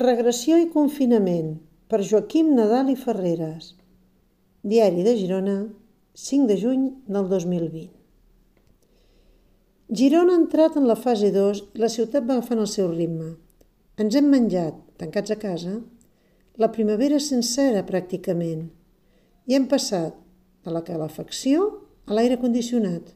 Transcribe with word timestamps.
Regressió 0.00 0.56
i 0.56 0.70
confinament 0.72 1.58
per 1.92 1.98
Joaquim 2.00 2.54
Nadal 2.56 2.88
i 2.88 2.94
Ferreres. 2.96 3.74
Diari 4.64 5.02
de 5.04 5.12
Girona, 5.18 5.56
5 6.16 6.46
de 6.48 6.54
juny 6.56 6.86
del 7.12 7.26
2020. 7.28 7.90
Girona 9.92 10.32
ha 10.32 10.40
entrat 10.40 10.78
en 10.80 10.88
la 10.88 10.96
fase 10.96 11.28
2 11.34 11.60
i 11.76 11.82
la 11.82 11.90
ciutat 11.92 12.24
va 12.24 12.38
agafant 12.38 12.62
el 12.64 12.70
seu 12.72 12.88
ritme. 12.88 13.34
Ens 14.00 14.16
hem 14.16 14.32
menjat, 14.32 14.78
tancats 14.96 15.34
a 15.34 15.36
casa, 15.36 15.74
la 16.56 16.72
primavera 16.72 17.20
sencera 17.20 17.84
pràcticament 17.84 18.70
i 19.44 19.58
hem 19.58 19.66
passat 19.68 20.16
de 20.64 20.72
la 20.72 20.86
calefacció 20.86 21.66
a 22.08 22.16
l'aire 22.16 22.38
condicionat. 22.40 23.12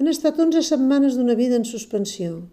Han 0.00 0.08
estat 0.08 0.40
11 0.40 0.64
setmanes 0.72 1.20
d'una 1.20 1.36
vida 1.36 1.60
en 1.60 1.68
suspensió, 1.68 2.46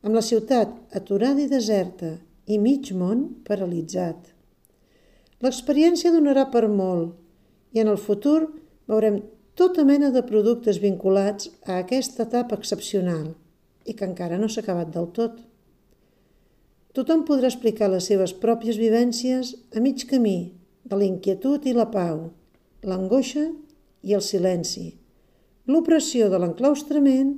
amb 0.00 0.16
la 0.16 0.24
ciutat 0.24 0.72
aturada 0.96 1.44
i 1.44 1.52
deserta 1.52 2.16
i 2.46 2.58
mig 2.62 2.92
món 2.94 3.26
paralitzat. 3.46 4.32
L'experiència 5.44 6.12
donarà 6.14 6.46
per 6.52 6.66
molt 6.70 7.16
i 7.76 7.82
en 7.82 7.90
el 7.92 7.98
futur 8.00 8.46
veurem 8.88 9.20
tota 9.56 9.84
mena 9.88 10.12
de 10.14 10.22
productes 10.24 10.78
vinculats 10.80 11.50
a 11.64 11.80
aquesta 11.82 12.24
etapa 12.24 12.56
excepcional 12.56 13.34
i 13.84 13.94
que 13.96 14.06
encara 14.08 14.38
no 14.40 14.48
s'ha 14.48 14.62
acabat 14.64 14.92
del 14.94 15.08
tot. 15.16 15.38
Tothom 16.96 17.24
podrà 17.28 17.50
explicar 17.50 17.90
les 17.92 18.08
seves 18.08 18.34
pròpies 18.42 18.78
vivències 18.80 19.54
a 19.76 19.82
mig 19.84 20.06
camí 20.10 20.38
de 20.84 20.96
la 20.96 21.08
inquietud 21.08 21.66
i 21.66 21.74
la 21.76 21.88
pau, 21.92 22.30
l'angoixa 22.86 23.48
i 24.06 24.14
el 24.16 24.22
silenci, 24.22 24.86
l'opressió 25.66 26.30
de 26.30 26.40
l'enclaustrament 26.40 27.34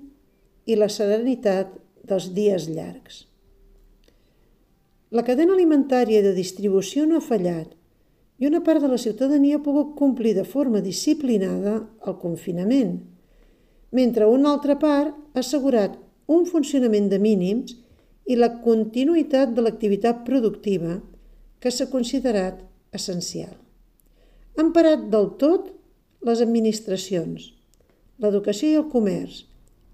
i 0.69 0.77
la 0.77 0.91
serenitat 0.93 1.73
dels 2.05 2.29
dies 2.37 2.69
llargs. 2.69 3.28
La 5.11 5.25
cadena 5.25 5.55
alimentària 5.57 6.21
de 6.21 6.35
distribució 6.37 7.07
no 7.09 7.17
ha 7.17 7.25
fallat 7.25 7.71
i 8.39 8.47
una 8.47 8.61
part 8.65 8.83
de 8.85 8.91
la 8.93 8.99
ciutadania 9.01 9.57
ha 9.57 9.65
pogut 9.65 9.95
complir 9.97 10.35
de 10.37 10.45
forma 10.45 10.83
disciplinada 10.85 11.79
el 12.07 12.17
confinament, 12.21 12.99
mentre 13.91 14.29
una 14.29 14.53
altra 14.53 14.77
part 14.79 15.15
ha 15.33 15.41
assegurat 15.41 15.97
un 16.29 16.45
funcionament 16.47 17.09
de 17.09 17.19
mínims 17.19 17.73
i 18.29 18.37
la 18.37 18.51
continuïtat 18.61 19.55
de 19.57 19.65
l'activitat 19.65 20.27
productiva 20.27 20.99
que 21.59 21.73
s'ha 21.73 21.89
considerat 21.89 22.61
essencial. 22.93 23.55
Han 24.61 24.75
parat 24.77 25.09
del 25.09 25.31
tot 25.41 25.73
les 26.29 26.43
administracions, 26.45 27.49
l'educació 28.21 28.75
i 28.75 28.79
el 28.83 28.91
comerç, 28.93 29.47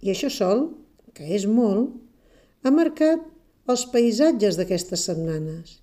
i 0.03 0.11
això 0.11 0.27
sol, 0.33 0.67
que 1.15 1.31
és 1.39 1.47
molt, 1.47 1.95
ha 2.67 2.73
marcat 2.75 3.23
els 3.65 3.87
paisatges 3.89 4.59
d'aquestes 4.59 5.07
setmanes. 5.09 5.79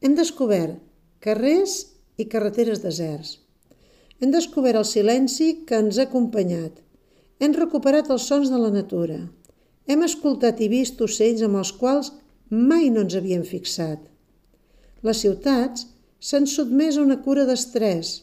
Hem 0.00 0.14
descobert 0.16 0.78
carrers 1.24 1.74
i 2.16 2.24
carreteres 2.32 2.80
deserts. 2.80 3.38
Hem 4.20 4.30
descobert 4.32 4.80
el 4.80 4.86
silenci 4.88 5.50
que 5.68 5.76
ens 5.82 5.98
ha 5.98 6.06
acompanyat. 6.08 6.78
Hem 7.40 7.52
recuperat 7.56 8.08
els 8.14 8.24
sons 8.30 8.48
de 8.52 8.60
la 8.60 8.70
natura. 8.72 9.18
Hem 9.84 10.04
escoltat 10.06 10.62
i 10.64 10.68
vist 10.72 11.02
ocells 11.04 11.42
amb 11.44 11.60
els 11.60 11.72
quals 11.76 12.12
mai 12.48 12.88
no 12.94 13.02
ens 13.04 13.16
havíem 13.18 13.42
fixat. 13.44 14.00
Les 15.04 15.20
ciutats 15.20 15.84
s'han 16.24 16.48
sotmès 16.48 16.96
a 16.96 17.02
una 17.04 17.18
cura 17.26 17.44
d'estrès. 17.44 18.14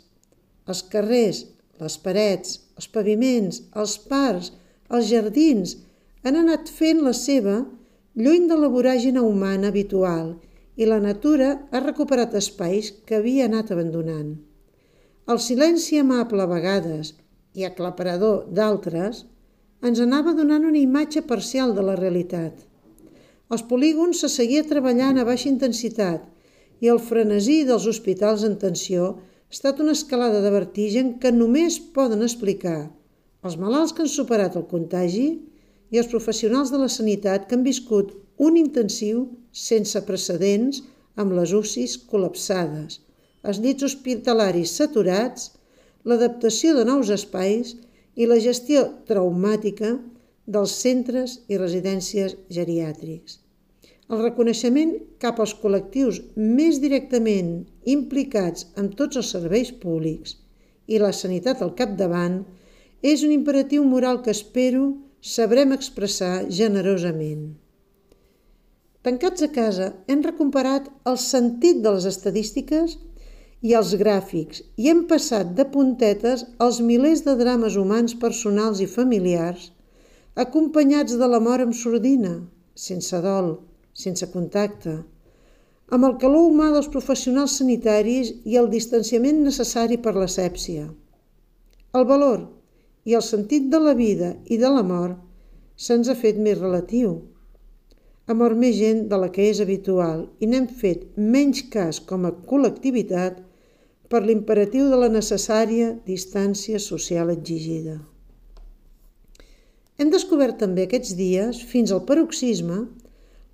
Els 0.65 0.81
carrers, 0.89 1.43
les 1.81 1.97
parets, 2.01 2.57
els 2.79 2.89
paviments, 2.89 3.61
els 3.77 3.93
parcs, 4.09 4.49
els 4.89 5.05
jardins 5.11 5.75
han 6.25 6.39
anat 6.39 6.69
fent 6.69 7.03
la 7.05 7.13
seva 7.17 7.59
lluny 8.15 8.47
de 8.47 8.57
la 8.59 8.67
voràgina 8.67 9.21
humana 9.23 9.69
habitual 9.71 10.33
i 10.75 10.87
la 10.87 10.99
natura 10.99 11.51
ha 11.71 11.79
recuperat 11.79 12.33
espais 12.35 12.91
que 13.07 13.15
havia 13.15 13.45
anat 13.47 13.71
abandonant. 13.71 14.33
El 15.31 15.39
silenci 15.39 15.99
amable 16.01 16.43
a 16.43 16.49
vegades 16.49 17.13
i 17.55 17.63
aclaparador 17.63 18.49
d'altres 18.51 19.23
ens 19.87 20.01
anava 20.03 20.33
donant 20.35 20.65
una 20.67 20.81
imatge 20.81 21.23
parcial 21.23 21.71
de 21.77 21.85
la 21.87 21.95
realitat. 21.95 22.53
Els 23.51 23.63
polígons 23.67 24.19
se 24.23 24.29
seguia 24.31 24.67
treballant 24.67 25.17
a 25.19 25.27
baixa 25.27 25.49
intensitat 25.49 26.27
i 26.83 26.91
el 26.91 26.99
frenesí 26.99 27.61
dels 27.67 27.87
hospitals 27.87 28.43
en 28.47 28.57
tensió 28.59 29.07
ha 29.15 29.55
estat 29.55 29.79
una 29.79 29.95
escalada 29.95 30.41
de 30.43 30.51
vertigen 30.51 31.15
que 31.19 31.31
només 31.31 31.79
poden 31.95 32.23
explicar 32.27 32.91
els 33.47 33.57
malalts 33.57 33.95
que 33.95 34.03
han 34.03 34.11
superat 34.11 34.55
el 34.59 34.67
contagi 34.69 35.27
i 35.91 35.99
els 35.99 36.09
professionals 36.11 36.71
de 36.71 36.79
la 36.81 36.89
sanitat 36.89 37.47
que 37.47 37.57
han 37.57 37.67
viscut 37.67 38.13
un 38.47 38.57
intensiu 38.57 39.25
sense 39.51 40.01
precedents 40.07 40.81
amb 41.19 41.35
les 41.37 41.53
UCIs 41.53 41.97
col·lapsades, 42.11 43.01
els 43.43 43.59
llits 43.63 43.85
hospitalaris 43.87 44.73
saturats, 44.79 45.51
l'adaptació 46.07 46.73
de 46.77 46.85
nous 46.87 47.11
espais 47.13 47.75
i 48.15 48.27
la 48.29 48.39
gestió 48.43 48.85
traumàtica 49.09 49.93
dels 50.55 50.73
centres 50.83 51.37
i 51.51 51.59
residències 51.59 52.35
geriàtrics. 52.57 53.37
El 54.11 54.23
reconeixement 54.23 54.95
cap 55.23 55.37
als 55.39 55.53
col·lectius 55.59 56.19
més 56.35 56.81
directament 56.83 57.51
implicats 57.93 58.65
en 58.81 58.89
tots 58.99 59.19
els 59.21 59.29
serveis 59.35 59.71
públics 59.83 60.35
i 60.91 60.99
la 60.99 61.13
sanitat 61.15 61.61
al 61.63 61.71
capdavant 61.77 62.41
és 63.13 63.23
un 63.27 63.31
imperatiu 63.35 63.85
moral 63.87 64.19
que 64.25 64.33
espero 64.35 64.89
sabrem 65.21 65.71
expressar 65.71 66.49
generosament. 66.49 67.53
Tancats 69.05 69.41
a 69.45 69.49
casa, 69.53 69.91
hem 70.09 70.21
recuperat 70.25 70.89
el 71.09 71.17
sentit 71.21 71.81
de 71.81 71.93
les 71.93 72.07
estadístiques 72.09 72.97
i 73.61 73.75
els 73.77 73.93
gràfics 74.01 74.63
i 74.81 74.89
hem 74.89 75.03
passat 75.09 75.53
de 75.57 75.65
puntetes 75.73 76.43
als 76.65 76.81
milers 76.81 77.21
de 77.25 77.35
drames 77.37 77.77
humans 77.77 78.17
personals 78.23 78.81
i 78.81 78.89
familiars 78.89 79.69
acompanyats 80.45 81.17
de 81.21 81.27
la 81.27 81.41
mort 81.43 81.67
amb 81.67 81.75
sordina, 81.77 82.35
sense 82.73 83.17
dol, 83.21 83.51
sense 83.93 84.25
contacte, 84.33 84.95
amb 85.91 86.07
el 86.07 86.15
calor 86.17 86.47
humà 86.47 86.71
dels 86.73 86.89
professionals 86.89 87.57
sanitaris 87.59 88.31
i 88.47 88.57
el 88.57 88.69
distanciament 88.71 89.43
necessari 89.43 89.97
per 90.01 90.15
l'asèpsia. 90.15 90.87
El 91.93 92.07
valor 92.07 92.47
i 93.05 93.15
el 93.17 93.23
sentit 93.25 93.69
de 93.73 93.79
la 93.81 93.93
vida 93.97 94.35
i 94.45 94.57
de 94.61 94.69
la 94.69 94.83
mort 94.85 95.19
se'ns 95.85 96.09
ha 96.11 96.17
fet 96.17 96.37
més 96.37 96.59
relatiu. 96.59 97.15
Ha 98.27 98.35
mort 98.37 98.57
més 98.57 98.75
gent 98.77 99.07
de 99.11 99.17
la 99.17 99.31
que 99.33 99.47
és 99.49 99.61
habitual 99.63 100.27
i 100.39 100.49
n'hem 100.49 100.67
fet 100.83 101.07
menys 101.17 101.63
cas 101.73 101.99
com 102.11 102.27
a 102.27 102.35
col·lectivitat 102.51 103.41
per 104.11 104.21
l'imperatiu 104.25 104.89
de 104.91 104.99
la 105.01 105.09
necessària 105.09 105.91
distància 106.05 106.79
social 106.83 107.31
exigida. 107.33 107.97
Hem 109.97 110.09
descobert 110.13 110.57
també 110.61 110.85
aquests 110.87 111.15
dies, 111.17 111.61
fins 111.71 111.91
al 111.91 112.05
paroxisme, 112.05 112.85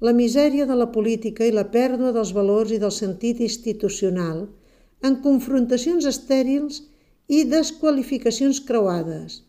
la 0.08 0.14
misèria 0.14 0.68
de 0.70 0.76
la 0.78 0.92
política 0.94 1.46
i 1.48 1.54
la 1.56 1.66
pèrdua 1.74 2.12
dels 2.16 2.34
valors 2.36 2.72
i 2.72 2.78
del 2.84 2.94
sentit 2.94 3.42
institucional 3.42 4.46
en 5.08 5.18
confrontacions 5.24 6.06
estèrils 6.06 6.84
i 6.84 6.97
desqualificacions 7.28 8.62
creuades, 8.64 9.42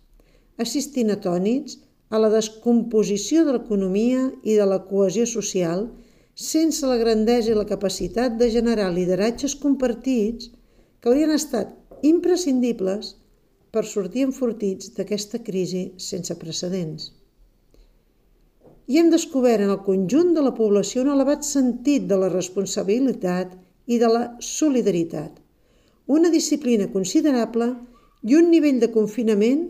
assistint 0.59 1.13
atònits 1.15 1.79
a 2.11 2.19
la 2.19 2.31
descomposició 2.33 3.45
de 3.47 3.55
l'economia 3.55 4.25
i 4.43 4.57
de 4.59 4.67
la 4.67 4.81
cohesió 4.89 5.27
social 5.31 5.87
sense 6.35 6.87
la 6.87 6.97
grandesa 6.99 7.53
i 7.53 7.59
la 7.59 7.69
capacitat 7.69 8.37
de 8.41 8.51
generar 8.51 8.91
lideratges 8.95 9.55
compartits 9.63 10.51
que 11.01 11.11
haurien 11.11 11.35
estat 11.35 11.75
imprescindibles 12.03 13.15
per 13.71 13.85
sortir 13.85 14.27
enfortits 14.27 14.93
d'aquesta 14.97 15.43
crisi 15.47 15.85
sense 16.03 16.35
precedents. 16.43 17.13
I 18.89 18.99
hem 18.99 19.11
descobert 19.13 19.63
en 19.63 19.71
el 19.75 19.83
conjunt 19.87 20.33
de 20.35 20.43
la 20.43 20.55
població 20.57 21.03
un 21.05 21.11
elevat 21.13 21.45
sentit 21.45 22.07
de 22.09 22.17
la 22.17 22.31
responsabilitat 22.33 23.53
i 23.87 23.99
de 24.01 24.09
la 24.09 24.23
solidaritat, 24.41 25.35
una 26.09 26.31
disciplina 26.33 26.89
considerable 26.93 27.69
i 28.25 28.37
un 28.39 28.49
nivell 28.51 28.81
de 28.81 28.89
confinament 28.93 29.67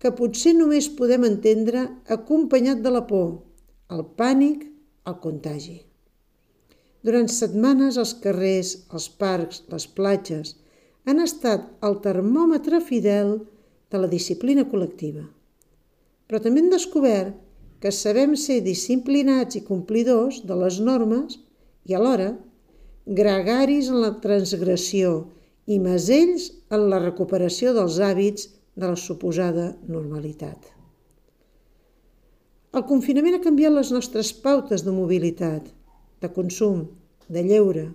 que 0.00 0.12
potser 0.18 0.54
només 0.56 0.88
podem 0.98 1.26
entendre 1.28 1.84
acompanyat 2.16 2.80
de 2.84 2.92
la 2.92 3.04
por, 3.08 3.28
el 3.92 4.02
pànic, 4.18 4.64
el 5.08 5.18
contagi. 5.20 5.78
Durant 7.04 7.28
setmanes 7.28 7.98
els 8.00 8.14
carrers, 8.24 8.74
els 8.96 9.10
parcs, 9.20 9.62
les 9.68 9.86
platges 9.98 10.54
han 11.04 11.20
estat 11.20 11.68
el 11.84 11.98
termòmetre 12.04 12.80
fidel 12.80 13.36
de 13.92 14.00
la 14.00 14.08
disciplina 14.08 14.64
col·lectiva. 14.70 15.26
Però 16.24 16.40
també 16.40 16.64
hem 16.64 16.70
descobert 16.72 17.36
que 17.84 17.92
sabem 17.92 18.32
ser 18.40 18.62
disciplinats 18.64 19.60
i 19.60 19.64
complidors 19.68 20.40
de 20.48 20.56
les 20.56 20.80
normes 20.80 21.36
i 21.84 21.92
alhora 21.92 22.30
gregaris 23.04 23.90
en 23.92 24.00
la 24.00 24.14
transgressió 24.24 25.12
i 25.66 25.78
masells 25.80 26.50
en 26.74 26.88
la 26.92 27.00
recuperació 27.02 27.72
dels 27.76 27.98
hàbits 28.02 28.48
de 28.74 28.90
la 28.90 28.98
suposada 29.00 29.70
normalitat. 29.88 30.70
El 32.74 32.84
confinament 32.90 33.38
ha 33.38 33.44
canviat 33.44 33.72
les 33.72 33.92
nostres 33.94 34.32
pautes 34.44 34.82
de 34.82 34.92
mobilitat, 34.92 35.68
de 36.20 36.30
consum, 36.34 36.88
de 37.30 37.44
lleure, 37.46 37.86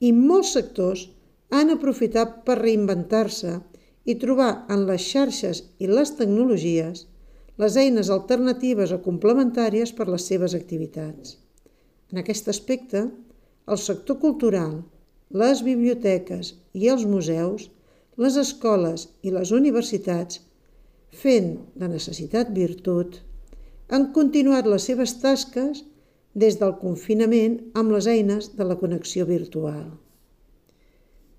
i 0.00 0.10
molts 0.16 0.54
sectors 0.56 1.08
han 1.54 1.70
aprofitat 1.70 2.40
per 2.46 2.58
reinventar-se 2.62 3.58
i 4.04 4.16
trobar 4.20 4.52
en 4.72 4.86
les 4.88 5.04
xarxes 5.12 5.62
i 5.78 5.90
les 5.90 6.16
tecnologies 6.18 7.04
les 7.62 7.76
eines 7.78 8.10
alternatives 8.10 8.92
o 8.94 9.00
complementàries 9.02 9.92
per 9.94 10.08
les 10.10 10.24
seves 10.26 10.54
activitats. 10.58 11.36
En 12.10 12.18
aquest 12.18 12.50
aspecte, 12.50 13.04
el 13.70 13.78
sector 13.78 14.18
cultural, 14.22 14.80
les 15.30 15.62
biblioteques 15.62 16.54
i 16.74 16.90
els 16.92 17.04
museus, 17.06 17.70
les 18.16 18.36
escoles 18.36 19.08
i 19.22 19.32
les 19.34 19.50
universitats, 19.50 20.40
fent 21.14 21.56
de 21.78 21.88
necessitat 21.88 22.50
virtut, 22.54 23.20
han 23.88 24.10
continuat 24.12 24.66
les 24.66 24.86
seves 24.90 25.16
tasques 25.22 25.84
des 26.34 26.58
del 26.58 26.74
confinament 26.80 27.58
amb 27.78 27.94
les 27.94 28.08
eines 28.10 28.50
de 28.58 28.66
la 28.66 28.76
connexió 28.80 29.26
virtual. 29.26 29.86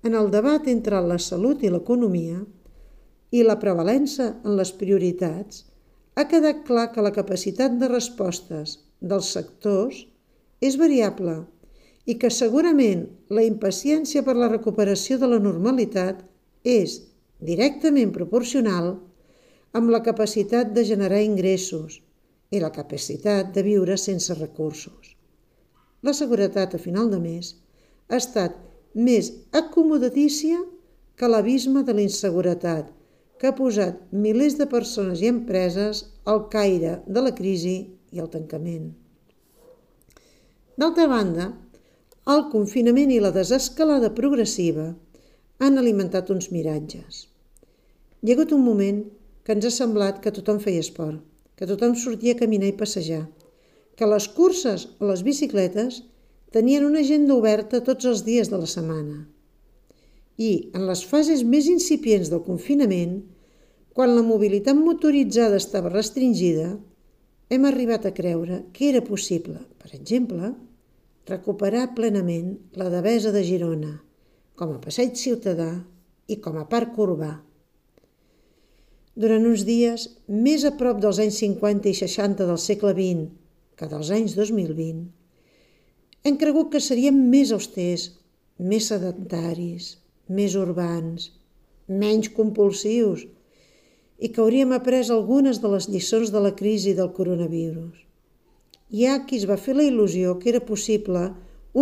En 0.06 0.14
el 0.14 0.30
debat 0.30 0.68
entre 0.70 1.00
la 1.02 1.18
salut 1.18 1.62
i 1.64 1.70
l'economia 1.72 2.40
i 3.32 3.42
la 3.42 3.58
prevalença 3.60 4.28
en 4.44 4.56
les 4.56 4.72
prioritats, 4.72 5.64
ha 6.16 6.24
quedat 6.30 6.62
clar 6.64 6.90
que 6.92 7.04
la 7.04 7.12
capacitat 7.12 7.74
de 7.80 7.88
respostes 7.90 8.78
dels 9.00 9.32
sectors 9.36 10.04
és 10.64 10.78
variable 10.80 11.42
i 12.06 12.14
que 12.22 12.30
segurament 12.30 13.04
la 13.36 13.42
impaciència 13.42 14.22
per 14.26 14.36
la 14.38 14.48
recuperació 14.52 15.18
de 15.18 15.30
la 15.32 15.40
normalitat 15.42 16.22
és 16.62 17.00
directament 17.50 18.12
proporcional 18.14 18.94
amb 19.76 19.90
la 19.92 20.02
capacitat 20.06 20.72
de 20.76 20.86
generar 20.88 21.20
ingressos 21.24 22.00
i 22.54 22.62
la 22.62 22.72
capacitat 22.72 23.50
de 23.54 23.64
viure 23.66 23.96
sense 23.98 24.34
recursos. 24.38 25.16
La 26.06 26.14
seguretat 26.14 26.76
a 26.76 26.80
final 26.80 27.10
de 27.10 27.18
mes 27.20 27.52
ha 28.08 28.20
estat 28.22 28.54
més 28.94 29.32
acomodatícia 29.60 30.60
que 31.16 31.28
l'abisme 31.28 31.82
de 31.82 31.96
la 31.96 32.04
inseguretat 32.06 32.92
que 33.40 33.50
ha 33.50 33.56
posat 33.56 33.98
milers 34.12 34.56
de 34.60 34.68
persones 34.70 35.20
i 35.20 35.28
empreses 35.32 36.04
al 36.24 36.46
caire 36.52 37.00
de 37.06 37.24
la 37.26 37.34
crisi 37.36 37.76
i 38.12 38.22
el 38.22 38.30
tancament. 38.32 38.94
D'altra 40.76 41.06
banda, 41.08 41.50
el 42.32 42.40
confinament 42.50 43.12
i 43.14 43.20
la 43.22 43.30
desescalada 43.34 44.08
progressiva 44.14 44.88
han 45.62 45.78
alimentat 45.78 46.32
uns 46.34 46.48
miratges. 46.50 47.20
Hi 48.22 48.32
ha 48.32 48.34
hagut 48.34 48.54
un 48.56 48.64
moment 48.66 49.04
que 49.46 49.54
ens 49.54 49.68
ha 49.68 49.74
semblat 49.76 50.18
que 50.24 50.32
tothom 50.34 50.58
feia 50.64 50.82
esport, 50.82 51.22
que 51.54 51.68
tothom 51.70 51.94
sortia 51.94 52.34
a 52.34 52.40
caminar 52.40 52.72
i 52.72 52.76
passejar, 52.80 53.22
que 53.94 54.10
les 54.10 54.26
curses 54.40 54.88
o 54.98 55.06
les 55.12 55.22
bicicletes 55.22 56.02
tenien 56.52 56.84
una 56.88 57.04
agenda 57.06 57.38
oberta 57.38 57.84
tots 57.86 58.10
els 58.10 58.26
dies 58.26 58.50
de 58.50 58.58
la 58.58 58.68
setmana 58.74 59.22
i, 60.36 60.70
en 60.76 60.84
les 60.88 61.02
fases 61.08 61.42
més 61.48 61.70
incipients 61.70 62.28
del 62.28 62.42
confinament, 62.44 63.20
quan 63.96 64.12
la 64.12 64.24
mobilitat 64.26 64.76
motoritzada 64.76 65.56
estava 65.56 65.92
restringida, 65.92 66.74
hem 67.48 67.64
arribat 67.64 68.04
a 68.04 68.12
creure 68.12 68.64
que 68.74 68.90
era 68.90 69.00
possible, 69.04 69.62
per 69.80 69.94
exemple, 69.96 70.52
recuperar 71.26 71.88
plenament 71.96 72.52
la 72.78 72.86
Devesa 72.92 73.32
de 73.34 73.42
Girona 73.42 73.96
com 74.54 74.72
a 74.72 74.80
passeig 74.82 75.16
ciutadà 75.18 75.72
i 76.30 76.38
com 76.42 76.58
a 76.60 76.66
parc 76.70 76.94
urbà. 77.02 77.32
Durant 79.18 79.48
uns 79.48 79.64
dies, 79.66 80.06
més 80.28 80.64
a 80.68 80.72
prop 80.78 81.00
dels 81.02 81.18
anys 81.24 81.40
50 81.42 81.90
i 81.90 81.96
60 81.98 82.46
del 82.46 82.60
segle 82.62 82.94
XX 82.94 83.26
que 83.76 83.90
dels 83.90 84.12
anys 84.14 84.36
2020, 84.38 85.02
hem 86.26 86.38
cregut 86.38 86.70
que 86.72 86.84
seríem 86.84 87.18
més 87.34 87.50
austers, 87.56 88.06
més 88.58 88.86
sedentaris, 88.92 89.96
més 90.30 90.54
urbans, 90.58 91.30
menys 91.86 92.30
compulsius 92.38 93.26
i 94.16 94.30
que 94.30 94.42
hauríem 94.42 94.72
après 94.78 95.10
algunes 95.10 95.58
de 95.62 95.74
les 95.74 95.90
lliçons 95.90 96.30
de 96.30 96.42
la 96.46 96.54
crisi 96.54 96.94
del 96.94 97.10
coronavirus. 97.18 98.05
Hi 98.94 99.06
ha 99.06 99.18
qui 99.26 99.40
es 99.40 99.46
va 99.50 99.58
fer 99.58 99.74
la 99.74 99.84
il·lusió 99.88 100.36
que 100.38 100.50
era 100.52 100.62
possible 100.62 101.22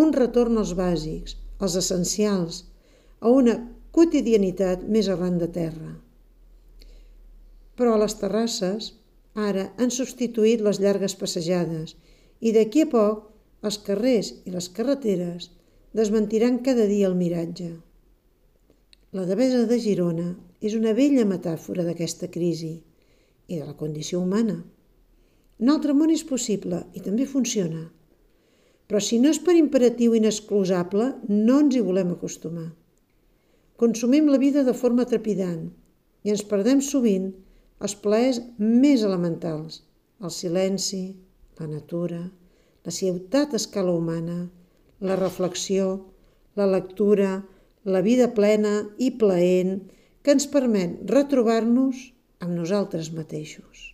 un 0.02 0.12
retorn 0.16 0.56
als 0.60 0.72
bàsics, 0.78 1.36
als 1.60 1.76
essencials, 1.80 2.62
a 3.20 3.28
una 3.28 3.58
quotidianitat 3.94 4.86
més 4.96 5.08
arran 5.12 5.36
de 5.38 5.48
terra. 5.56 5.92
Però 7.76 7.94
a 7.94 8.00
les 8.00 8.16
terrasses 8.20 8.92
ara 9.34 9.68
han 9.76 9.92
substituït 9.92 10.64
les 10.64 10.80
llargues 10.80 11.14
passejades 11.20 11.94
i 12.40 12.54
d'aquí 12.56 12.86
a 12.86 12.90
poc 12.90 13.66
els 13.68 13.78
carrers 13.86 14.32
i 14.44 14.54
les 14.54 14.68
carreteres 14.76 15.50
desmentiran 16.00 16.62
cada 16.66 16.86
dia 16.90 17.08
el 17.10 17.18
miratge. 17.20 17.70
La 19.14 19.24
devesa 19.28 19.62
de 19.70 19.78
Girona 19.78 20.30
és 20.60 20.74
una 20.74 20.94
vella 20.96 21.28
metàfora 21.28 21.84
d'aquesta 21.86 22.30
crisi 22.34 22.74
i 23.46 23.58
de 23.60 23.64
la 23.64 23.76
condició 23.78 24.20
humana. 24.24 24.62
Un 25.62 25.70
altre 25.70 25.94
món 25.94 26.10
és 26.10 26.24
possible 26.26 26.80
i 26.98 27.02
també 27.04 27.26
funciona. 27.30 27.84
Però 28.90 29.00
si 29.00 29.20
no 29.22 29.30
és 29.30 29.38
per 29.40 29.54
imperatiu 29.56 30.16
inexclusable, 30.18 31.12
no 31.28 31.60
ens 31.62 31.76
hi 31.76 31.82
volem 31.84 32.10
acostumar. 32.14 32.72
Consumim 33.80 34.28
la 34.30 34.40
vida 34.42 34.64
de 34.66 34.74
forma 34.74 35.06
trepidant 35.10 35.68
i 36.24 36.32
ens 36.34 36.44
perdem 36.50 36.82
sovint 36.84 37.30
els 37.86 37.94
plaers 38.04 38.40
més 38.58 39.02
elementals, 39.06 39.80
el 40.22 40.32
silenci, 40.34 41.04
la 41.60 41.70
natura, 41.70 42.20
la 42.84 42.92
ciutat 42.98 43.54
a 43.54 43.60
escala 43.62 43.94
humana, 43.94 44.44
la 45.00 45.16
reflexió, 45.20 45.88
la 46.58 46.66
lectura, 46.70 47.42
la 47.84 48.00
vida 48.00 48.30
plena 48.34 48.76
i 48.98 49.10
plaent 49.22 49.76
que 50.22 50.34
ens 50.36 50.46
permet 50.50 51.02
retrobar-nos 51.10 52.06
amb 52.40 52.56
nosaltres 52.58 53.12
mateixos. 53.16 53.93